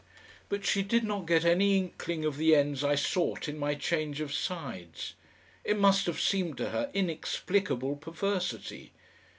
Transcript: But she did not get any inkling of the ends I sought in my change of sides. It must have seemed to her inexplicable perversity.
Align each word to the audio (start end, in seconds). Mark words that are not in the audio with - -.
But 0.49 0.65
she 0.65 0.81
did 0.81 1.03
not 1.03 1.27
get 1.27 1.45
any 1.45 1.77
inkling 1.77 2.25
of 2.25 2.37
the 2.37 2.55
ends 2.55 2.83
I 2.83 2.95
sought 2.95 3.47
in 3.47 3.59
my 3.59 3.75
change 3.75 4.19
of 4.19 4.33
sides. 4.33 5.13
It 5.63 5.77
must 5.77 6.07
have 6.07 6.19
seemed 6.19 6.57
to 6.57 6.71
her 6.71 6.89
inexplicable 6.95 7.97
perversity. 7.97 8.93